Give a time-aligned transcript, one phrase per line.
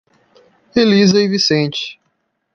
[0.75, 1.99] Elisa e Vicente